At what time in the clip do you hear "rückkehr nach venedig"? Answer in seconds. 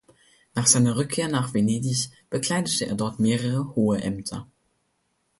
0.97-2.09